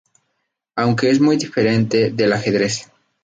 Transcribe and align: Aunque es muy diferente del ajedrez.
Aunque 0.77 1.11
es 1.11 1.19
muy 1.19 1.37
diferente 1.37 2.09
del 2.09 2.33
ajedrez. 2.33 2.87